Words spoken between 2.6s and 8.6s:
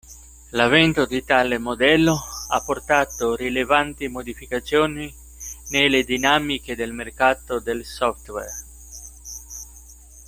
portato rilevanti modificazioni nelle dinamiche del mercato del software.